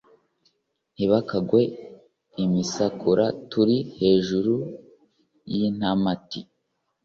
Ntibakangwe 0.93 1.61
imisakura 2.43 3.25
tuli 3.49 3.77
hejuru 3.99 4.53
y'intamati. 5.51 6.39